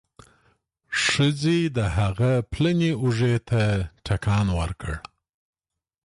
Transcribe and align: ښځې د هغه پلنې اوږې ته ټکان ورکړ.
ښځې 1.05 1.59
د 1.77 1.79
هغه 1.97 2.31
پلنې 2.51 2.91
اوږې 3.01 3.35
ته 3.49 3.61
ټکان 4.05 4.47
ورکړ. 4.59 4.93